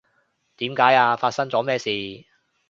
[0.57, 1.15] 點解呀？
[1.15, 1.87] 發生咗咩事？